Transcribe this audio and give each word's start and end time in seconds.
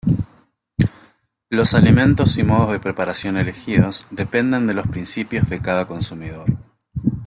Los 1.51 1.75
alimentos 1.75 2.35
y 2.39 2.43
modos 2.43 2.71
de 2.71 2.79
preparación 2.79 3.37
elegidos 3.37 4.07
dependen 4.09 4.65
de 4.65 4.73
los 4.73 4.87
principios 4.87 5.47
de 5.47 5.61
cada 5.61 5.85
consumidor. 5.85 6.47